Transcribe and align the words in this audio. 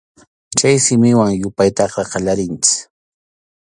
Chay 0.57 0.77
simiwan 0.85 1.31
yupaytaqa 1.41 2.01
qallarinchik. 2.11 2.75